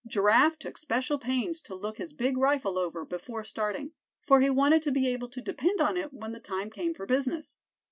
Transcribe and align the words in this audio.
Giraffe 0.07 0.57
took 0.57 0.79
special 0.79 1.19
pains 1.19 1.61
to 1.61 1.75
look 1.75 1.99
his 1.99 2.11
big 2.11 2.35
rifle 2.35 2.79
over 2.79 3.05
before 3.05 3.43
starting, 3.43 3.91
for 4.25 4.41
he 4.41 4.49
wanted 4.49 4.81
to 4.81 4.91
be 4.91 5.07
able 5.09 5.29
to 5.29 5.41
depend 5.43 5.79
on 5.79 5.95
it 5.95 6.11
when 6.11 6.31
the 6.31 6.39
time 6.39 6.71
came 6.71 6.95
for 6.95 7.05
business. 7.05 7.59